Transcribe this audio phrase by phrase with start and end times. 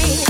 [0.00, 0.29] Heard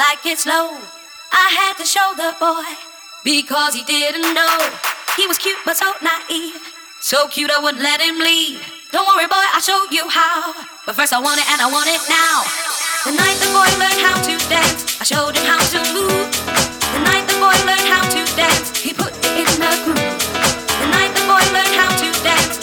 [0.00, 0.72] It slow.
[1.32, 2.64] I had to show the boy
[3.24, 4.56] because he didn't know.
[5.16, 6.56] He was cute but so naive.
[7.00, 8.64] So cute I wouldn't let him leave.
[8.90, 10.54] Don't worry, boy, I'll show you how.
[10.86, 12.40] But first I want it and I want it now.
[13.04, 16.24] The night the boy learned how to dance, I showed him how to move.
[16.96, 20.00] The night the boy learned how to dance, he put it in the groove.
[20.00, 22.61] The night the boy learned how to dance,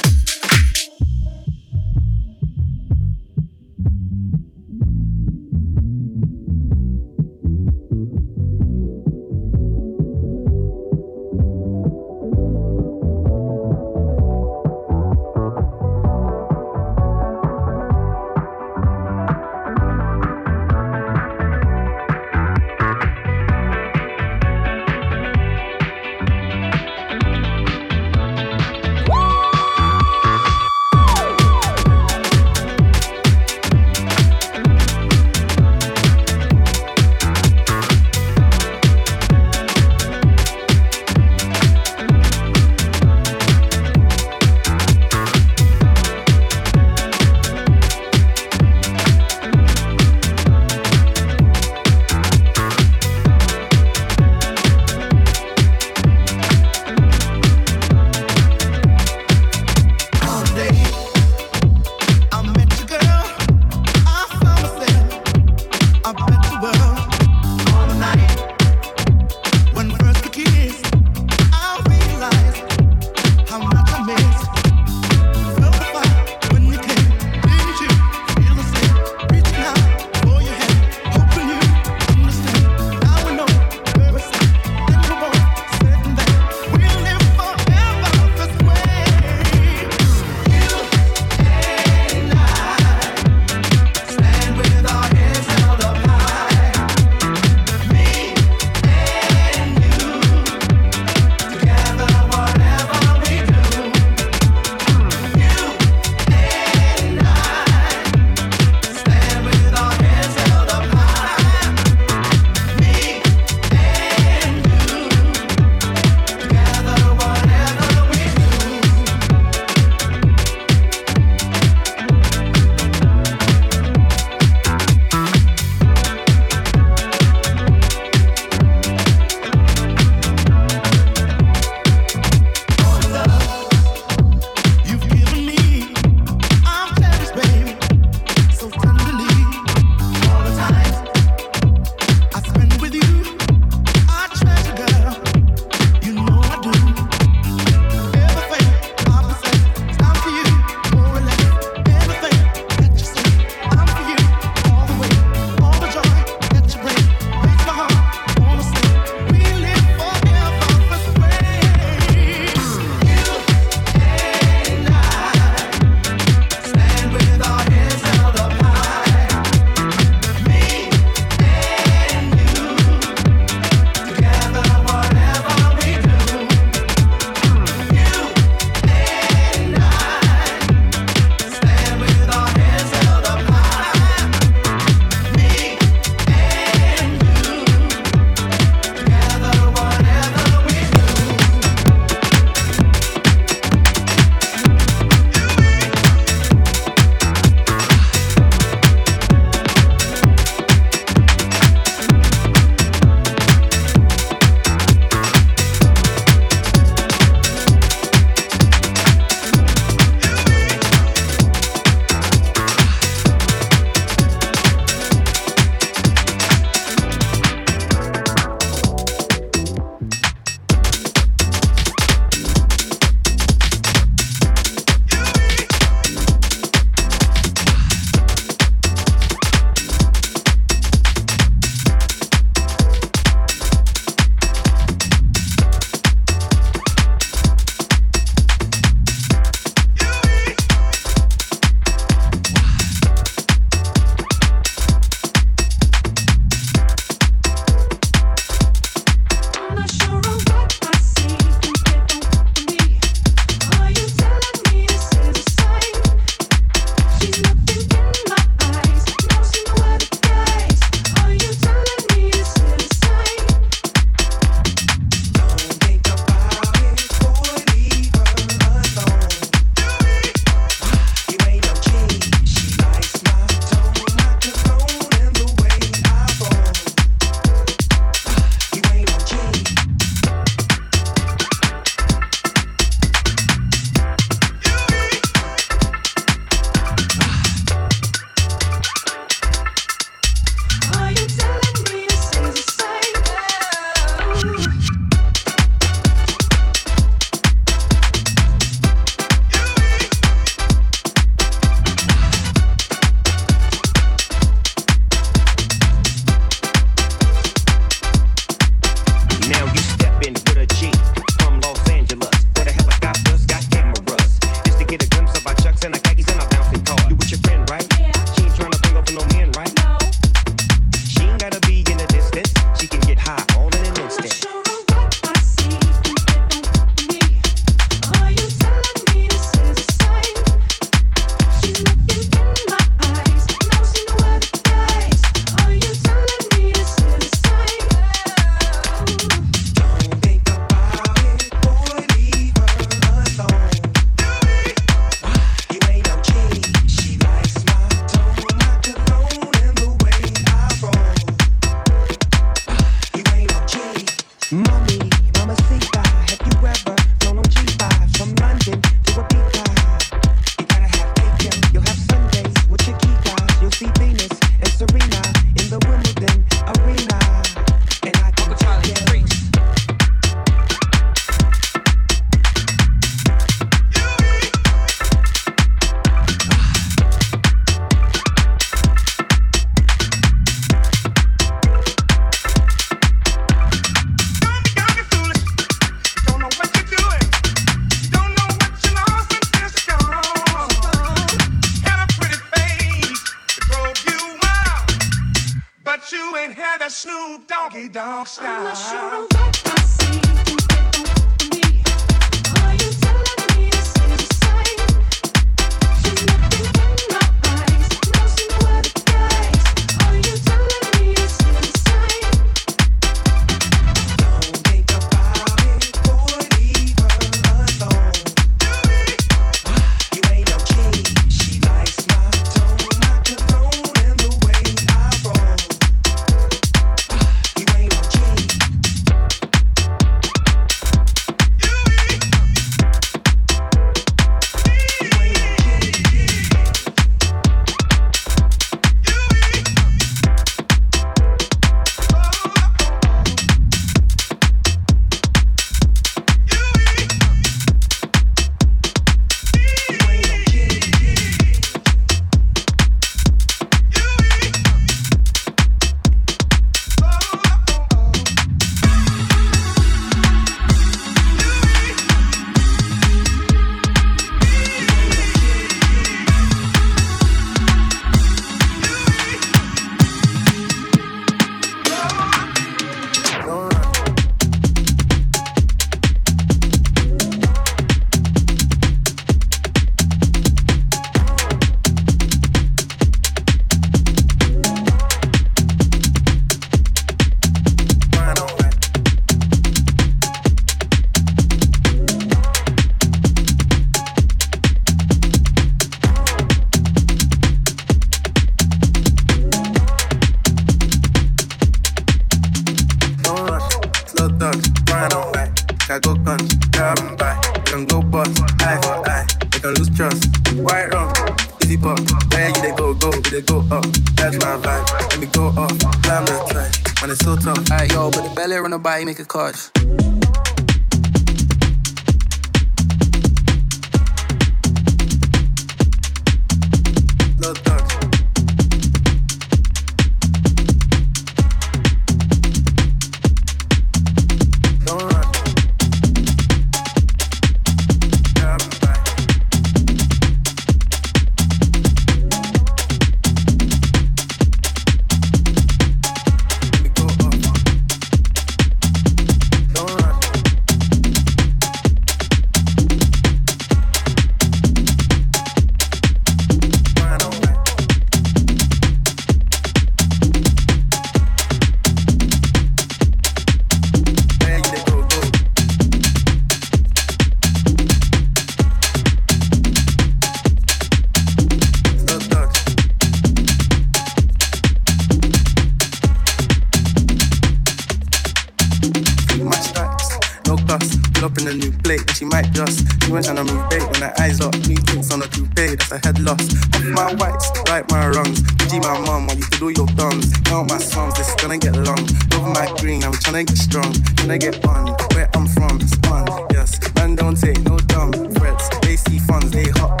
[583.11, 584.69] She went and I moved bait when I eyes locked.
[584.69, 586.47] New drinks on a coupe, that's a head loss.
[586.73, 588.41] Off my whites, right my wrongs.
[588.69, 590.31] G my mom, I you to do your thumbs.
[590.45, 592.07] Count my songs, this is gonna get long.
[592.31, 593.91] Love my green, I'm tryna get strong.
[594.15, 596.79] Tryna get on, where I'm from, it's fun, yes.
[596.95, 598.69] Man don't take no dumb threats.
[598.79, 600.00] They see funds, they hot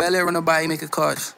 [0.00, 1.34] Bel Air body make a cars.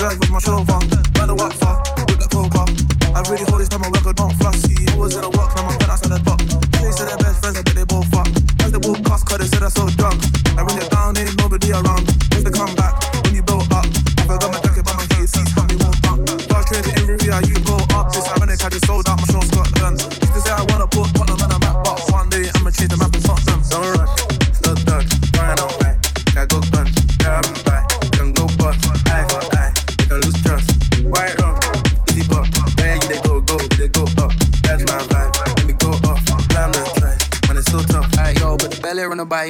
[0.00, 0.88] drive with my show on.
[1.20, 1.52] Matter what
[2.08, 2.48] with that pro
[3.12, 3.44] I really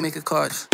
[0.00, 0.69] Make a card?